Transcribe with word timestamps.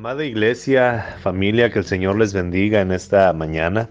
Amada 0.00 0.24
iglesia, 0.24 1.14
familia, 1.20 1.70
que 1.70 1.80
el 1.80 1.84
Señor 1.84 2.16
les 2.18 2.32
bendiga 2.32 2.80
en 2.80 2.90
esta 2.90 3.30
mañana. 3.34 3.90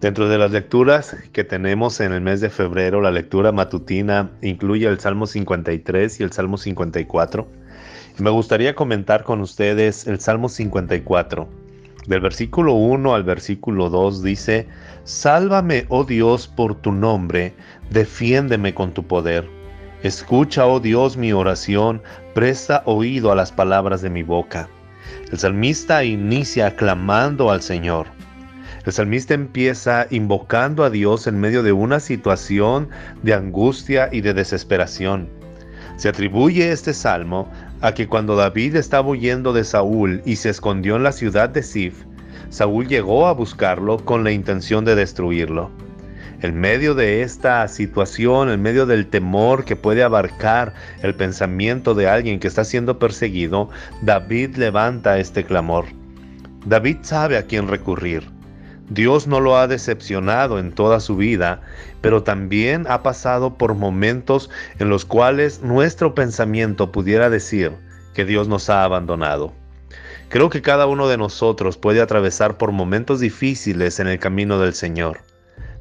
Dentro 0.00 0.28
de 0.28 0.38
las 0.38 0.52
lecturas 0.52 1.16
que 1.32 1.42
tenemos 1.42 1.98
en 1.98 2.12
el 2.12 2.20
mes 2.20 2.40
de 2.40 2.48
febrero, 2.48 3.00
la 3.00 3.10
lectura 3.10 3.50
matutina 3.50 4.30
incluye 4.40 4.86
el 4.86 5.00
Salmo 5.00 5.26
53 5.26 6.20
y 6.20 6.22
el 6.22 6.30
Salmo 6.30 6.58
54. 6.58 7.44
me 8.18 8.30
gustaría 8.30 8.76
comentar 8.76 9.24
con 9.24 9.40
ustedes 9.40 10.06
el 10.06 10.20
Salmo 10.20 10.48
54. 10.48 11.48
Del 12.06 12.20
versículo 12.20 12.74
1 12.74 13.12
al 13.12 13.24
versículo 13.24 13.90
2 13.90 14.22
dice, 14.22 14.68
Sálvame, 15.02 15.86
oh 15.88 16.04
Dios, 16.04 16.46
por 16.46 16.76
tu 16.76 16.92
nombre, 16.92 17.52
defiéndeme 17.90 18.74
con 18.74 18.92
tu 18.92 19.04
poder. 19.04 19.48
Escucha, 20.04 20.68
oh 20.68 20.78
Dios, 20.78 21.16
mi 21.16 21.32
oración, 21.32 22.00
presta 22.32 22.84
oído 22.86 23.32
a 23.32 23.34
las 23.34 23.50
palabras 23.50 24.02
de 24.02 24.10
mi 24.10 24.22
boca. 24.22 24.68
El 25.32 25.38
salmista 25.38 26.04
inicia 26.04 26.76
clamando 26.76 27.50
al 27.50 27.60
Señor. 27.60 28.06
El 28.84 28.92
salmista 28.92 29.34
empieza 29.34 30.06
invocando 30.10 30.84
a 30.84 30.90
Dios 30.90 31.26
en 31.26 31.40
medio 31.40 31.64
de 31.64 31.72
una 31.72 31.98
situación 31.98 32.88
de 33.24 33.34
angustia 33.34 34.08
y 34.12 34.20
de 34.20 34.34
desesperación. 34.34 35.28
Se 35.96 36.08
atribuye 36.08 36.70
este 36.70 36.94
salmo 36.94 37.50
a 37.80 37.92
que 37.92 38.06
cuando 38.06 38.36
David 38.36 38.76
estaba 38.76 39.08
huyendo 39.08 39.52
de 39.52 39.64
Saúl 39.64 40.22
y 40.24 40.36
se 40.36 40.50
escondió 40.50 40.94
en 40.94 41.02
la 41.02 41.10
ciudad 41.10 41.48
de 41.48 41.64
Sif, 41.64 42.04
Saúl 42.48 42.86
llegó 42.86 43.26
a 43.26 43.32
buscarlo 43.32 43.96
con 44.04 44.22
la 44.22 44.30
intención 44.30 44.84
de 44.84 44.94
destruirlo. 44.94 45.72
En 46.42 46.60
medio 46.60 46.94
de 46.94 47.22
esta 47.22 47.66
situación, 47.66 48.50
en 48.50 48.60
medio 48.60 48.84
del 48.84 49.06
temor 49.06 49.64
que 49.64 49.74
puede 49.74 50.02
abarcar 50.02 50.74
el 51.02 51.14
pensamiento 51.14 51.94
de 51.94 52.08
alguien 52.08 52.40
que 52.40 52.46
está 52.46 52.62
siendo 52.62 52.98
perseguido, 52.98 53.70
David 54.02 54.56
levanta 54.56 55.18
este 55.18 55.44
clamor. 55.44 55.86
David 56.66 56.98
sabe 57.02 57.38
a 57.38 57.46
quién 57.46 57.68
recurrir. 57.68 58.28
Dios 58.90 59.26
no 59.26 59.40
lo 59.40 59.56
ha 59.56 59.66
decepcionado 59.66 60.58
en 60.58 60.72
toda 60.72 61.00
su 61.00 61.16
vida, 61.16 61.62
pero 62.02 62.22
también 62.22 62.84
ha 62.88 63.02
pasado 63.02 63.56
por 63.56 63.74
momentos 63.74 64.50
en 64.78 64.90
los 64.90 65.06
cuales 65.06 65.62
nuestro 65.62 66.14
pensamiento 66.14 66.92
pudiera 66.92 67.30
decir 67.30 67.72
que 68.12 68.26
Dios 68.26 68.46
nos 68.46 68.68
ha 68.68 68.84
abandonado. 68.84 69.54
Creo 70.28 70.50
que 70.50 70.60
cada 70.60 70.86
uno 70.86 71.08
de 71.08 71.16
nosotros 71.16 71.78
puede 71.78 72.00
atravesar 72.02 72.58
por 72.58 72.72
momentos 72.72 73.20
difíciles 73.20 74.00
en 74.00 74.08
el 74.08 74.18
camino 74.18 74.58
del 74.58 74.74
Señor. 74.74 75.20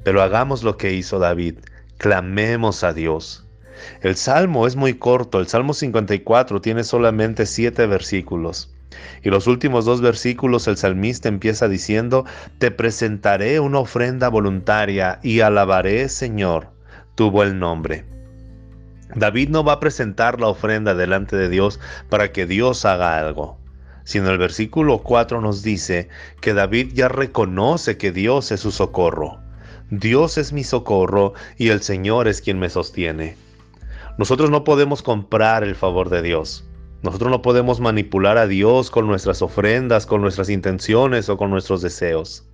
Pero 0.05 0.21
hagamos 0.21 0.61
lo 0.61 0.77
que 0.77 0.93
hizo 0.93 1.17
David, 1.17 1.55
clamemos 1.97 2.83
a 2.83 2.93
Dios. 2.93 3.47
El 4.01 4.15
salmo 4.15 4.67
es 4.67 4.75
muy 4.75 4.93
corto, 4.93 5.39
el 5.39 5.47
salmo 5.47 5.73
54 5.73 6.61
tiene 6.61 6.83
solamente 6.83 7.47
siete 7.47 7.87
versículos. 7.87 8.71
Y 9.23 9.31
los 9.31 9.47
últimos 9.47 9.83
dos 9.83 10.01
versículos 10.01 10.67
el 10.67 10.77
salmista 10.77 11.27
empieza 11.27 11.67
diciendo, 11.67 12.23
Te 12.59 12.69
presentaré 12.69 13.59
una 13.59 13.79
ofrenda 13.79 14.29
voluntaria 14.29 15.19
y 15.23 15.39
alabaré, 15.39 16.07
Señor, 16.07 16.69
tu 17.15 17.31
buen 17.31 17.57
nombre. 17.57 18.05
David 19.15 19.49
no 19.49 19.63
va 19.63 19.73
a 19.73 19.79
presentar 19.79 20.39
la 20.39 20.49
ofrenda 20.49 20.93
delante 20.93 21.35
de 21.35 21.49
Dios 21.49 21.79
para 22.09 22.31
que 22.31 22.45
Dios 22.45 22.85
haga 22.85 23.17
algo 23.17 23.57
sino 24.05 24.29
el 24.29 24.37
versículo 24.37 24.99
4 24.99 25.41
nos 25.41 25.63
dice 25.63 26.09
que 26.39 26.53
David 26.53 26.91
ya 26.93 27.07
reconoce 27.07 27.97
que 27.97 28.11
Dios 28.11 28.51
es 28.51 28.59
su 28.59 28.71
socorro. 28.71 29.39
Dios 29.91 30.39
es 30.39 30.51
mi 30.51 30.63
socorro 30.63 31.33
y 31.57 31.69
el 31.69 31.81
Señor 31.83 32.27
es 32.27 32.41
quien 32.41 32.57
me 32.57 32.69
sostiene. 32.69 33.37
Nosotros 34.17 34.49
no 34.49 34.63
podemos 34.63 35.03
comprar 35.03 35.63
el 35.63 35.75
favor 35.75 36.09
de 36.09 36.23
Dios. 36.23 36.67
Nosotros 37.03 37.29
no 37.29 37.43
podemos 37.43 37.79
manipular 37.79 38.39
a 38.39 38.47
Dios 38.47 38.89
con 38.89 39.05
nuestras 39.05 39.43
ofrendas, 39.43 40.07
con 40.07 40.21
nuestras 40.21 40.49
intenciones 40.49 41.29
o 41.29 41.37
con 41.37 41.51
nuestros 41.51 41.83
deseos. 41.83 42.47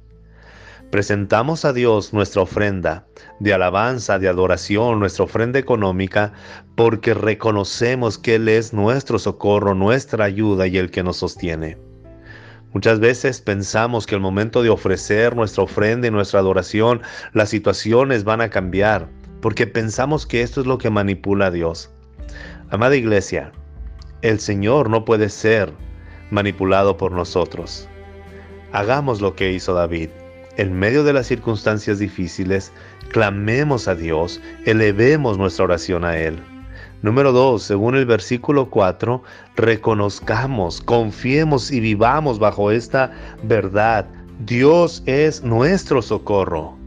Presentamos 0.92 1.64
a 1.64 1.72
Dios 1.72 2.12
nuestra 2.12 2.42
ofrenda 2.42 3.08
de 3.40 3.54
alabanza, 3.54 4.20
de 4.20 4.28
adoración, 4.28 5.00
nuestra 5.00 5.24
ofrenda 5.24 5.58
económica, 5.58 6.34
porque 6.76 7.14
reconocemos 7.14 8.18
que 8.18 8.36
Él 8.36 8.50
es 8.50 8.74
nuestro 8.74 9.18
socorro, 9.20 9.74
nuestra 9.74 10.26
ayuda 10.26 10.68
y 10.68 10.78
el 10.78 10.92
que 10.92 11.02
nos 11.02 11.16
sostiene. 11.18 11.78
Muchas 12.74 13.02
veces 13.02 13.42
pensamos 13.42 14.06
que 14.06 14.16
el 14.16 14.22
momento 14.22 14.64
de 14.64 14.70
ofrecer 14.70 15.36
nuestra 15.36 15.64
ofrenda 15.64 16.08
y 16.08 16.12
nuestra 16.12 16.40
adoración, 16.40 17.02
las 17.34 17.50
situaciones 17.50 18.24
van 18.24 18.40
a 18.40 18.50
cambiar, 18.50 19.10
porque 19.42 19.68
pensamos 19.68 20.26
que 20.26 20.42
esto 20.42 20.62
es 20.62 20.68
lo 20.68 20.78
que 20.78 20.90
manipula 20.90 21.48
a 21.48 21.52
Dios. 21.52 21.92
Amada 22.70 22.96
iglesia, 22.96 23.52
el 24.22 24.40
Señor 24.40 24.90
no 24.90 25.04
puede 25.04 25.28
ser 25.28 25.74
manipulado 26.30 26.96
por 26.96 27.12
nosotros. 27.12 27.90
Hagamos 28.72 29.20
lo 29.20 29.36
que 29.36 29.52
hizo 29.52 29.74
David. 29.74 30.10
En 30.56 30.78
medio 30.78 31.04
de 31.04 31.12
las 31.12 31.28
circunstancias 31.28 32.00
difíciles, 32.00 32.72
clamemos 33.10 33.90
a 33.90 33.96
Dios, 33.96 34.40
elevemos 34.66 35.38
nuestra 35.38 35.66
oración 35.66 36.06
a 36.06 36.18
Él. 36.18 36.42
Número 37.04 37.32
2, 37.32 37.64
según 37.64 37.96
el 37.96 38.06
versículo 38.06 38.70
4, 38.70 39.24
reconozcamos, 39.56 40.82
confiemos 40.82 41.72
y 41.72 41.80
vivamos 41.80 42.38
bajo 42.38 42.70
esta 42.70 43.12
verdad. 43.42 44.06
Dios 44.46 45.02
es 45.08 45.42
nuestro 45.42 46.04
socorro. 46.04 46.78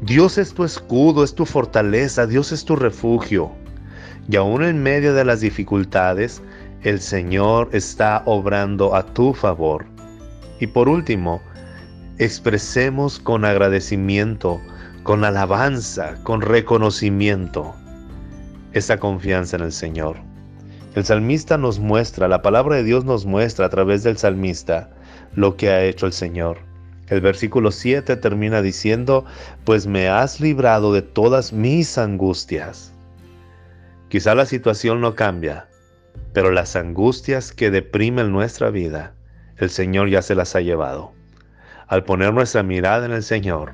Dios 0.00 0.36
es 0.36 0.52
tu 0.52 0.64
escudo, 0.64 1.22
es 1.22 1.32
tu 1.32 1.46
fortaleza, 1.46 2.26
Dios 2.26 2.50
es 2.50 2.64
tu 2.64 2.74
refugio. 2.74 3.52
Y 4.28 4.34
aún 4.34 4.64
en 4.64 4.82
medio 4.82 5.14
de 5.14 5.24
las 5.24 5.40
dificultades, 5.42 6.42
el 6.82 7.00
Señor 7.00 7.68
está 7.70 8.24
obrando 8.26 8.96
a 8.96 9.06
tu 9.06 9.32
favor. 9.32 9.86
Y 10.58 10.66
por 10.66 10.88
último, 10.88 11.40
expresemos 12.18 13.20
con 13.20 13.44
agradecimiento, 13.44 14.60
con 15.04 15.24
alabanza, 15.24 16.16
con 16.24 16.40
reconocimiento 16.40 17.76
esa 18.72 18.98
confianza 18.98 19.56
en 19.56 19.62
el 19.62 19.72
Señor. 19.72 20.16
El 20.94 21.04
salmista 21.04 21.56
nos 21.56 21.78
muestra, 21.78 22.28
la 22.28 22.42
palabra 22.42 22.76
de 22.76 22.84
Dios 22.84 23.04
nos 23.04 23.24
muestra 23.24 23.66
a 23.66 23.70
través 23.70 24.02
del 24.02 24.18
salmista 24.18 24.90
lo 25.34 25.56
que 25.56 25.70
ha 25.70 25.84
hecho 25.84 26.06
el 26.06 26.12
Señor. 26.12 26.58
El 27.08 27.20
versículo 27.20 27.72
7 27.72 28.16
termina 28.16 28.62
diciendo, 28.62 29.24
pues 29.64 29.86
me 29.86 30.08
has 30.08 30.40
librado 30.40 30.92
de 30.92 31.02
todas 31.02 31.52
mis 31.52 31.98
angustias. 31.98 32.92
Quizá 34.08 34.34
la 34.34 34.46
situación 34.46 35.00
no 35.00 35.14
cambia, 35.14 35.68
pero 36.32 36.50
las 36.50 36.76
angustias 36.76 37.52
que 37.52 37.70
deprimen 37.70 38.30
nuestra 38.32 38.70
vida, 38.70 39.14
el 39.56 39.70
Señor 39.70 40.08
ya 40.08 40.22
se 40.22 40.34
las 40.34 40.54
ha 40.54 40.60
llevado. 40.60 41.12
Al 41.86 42.04
poner 42.04 42.32
nuestra 42.32 42.62
mirada 42.62 43.06
en 43.06 43.12
el 43.12 43.22
Señor, 43.22 43.72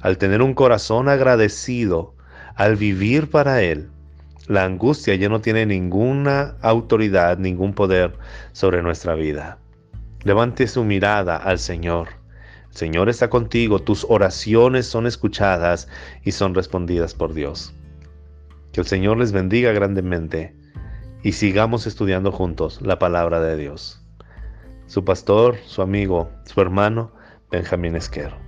al 0.00 0.18
tener 0.18 0.42
un 0.42 0.54
corazón 0.54 1.08
agradecido, 1.08 2.14
al 2.54 2.76
vivir 2.76 3.30
para 3.30 3.62
Él, 3.62 3.90
la 4.48 4.64
angustia 4.64 5.14
ya 5.14 5.28
no 5.28 5.40
tiene 5.40 5.66
ninguna 5.66 6.56
autoridad, 6.62 7.38
ningún 7.38 7.72
poder 7.74 8.14
sobre 8.52 8.82
nuestra 8.82 9.14
vida. 9.14 9.58
Levante 10.22 10.66
su 10.66 10.84
mirada 10.84 11.36
al 11.36 11.58
Señor. 11.58 12.08
El 12.70 12.76
Señor 12.76 13.08
está 13.08 13.30
contigo, 13.30 13.80
tus 13.80 14.06
oraciones 14.08 14.86
son 14.86 15.06
escuchadas 15.06 15.88
y 16.24 16.32
son 16.32 16.54
respondidas 16.54 17.14
por 17.14 17.32
Dios. 17.32 17.74
Que 18.72 18.80
el 18.80 18.86
Señor 18.86 19.18
les 19.18 19.32
bendiga 19.32 19.72
grandemente 19.72 20.54
y 21.22 21.32
sigamos 21.32 21.86
estudiando 21.86 22.30
juntos 22.30 22.80
la 22.82 22.98
palabra 22.98 23.40
de 23.40 23.56
Dios. 23.56 24.02
Su 24.86 25.04
pastor, 25.04 25.56
su 25.64 25.82
amigo, 25.82 26.30
su 26.44 26.60
hermano, 26.60 27.10
Benjamín 27.50 27.96
Esquero. 27.96 28.45